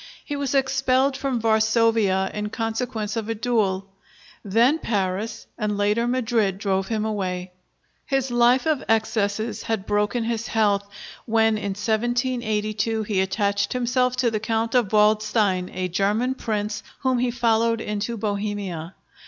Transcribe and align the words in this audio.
He 0.25 0.35
was 0.35 0.55
expelled 0.55 1.15
from 1.15 1.39
Varsovia 1.39 2.31
in 2.33 2.49
consequence 2.49 3.15
of 3.15 3.29
a 3.29 3.35
duel. 3.35 3.85
Then 4.43 4.79
Paris, 4.79 5.45
and 5.59 5.77
later 5.77 6.07
Madrid, 6.07 6.57
drove 6.57 6.87
him 6.87 7.05
away. 7.05 7.51
His 8.07 8.31
life 8.31 8.65
of 8.65 8.83
excesses 8.89 9.61
had 9.61 9.85
broken 9.85 10.23
his 10.23 10.47
health, 10.47 10.89
when 11.27 11.55
in 11.55 11.75
1782 11.77 13.03
he 13.03 13.21
attached 13.21 13.73
himself 13.73 14.15
to 14.15 14.31
the 14.31 14.39
Count 14.39 14.73
of 14.73 14.91
Waldstein, 14.91 15.69
a 15.71 15.87
German 15.87 16.33
prince 16.33 16.81
whom 17.01 17.19
he 17.19 17.29
followed 17.29 17.79
into 17.79 18.17
Bohemia. 18.17 18.95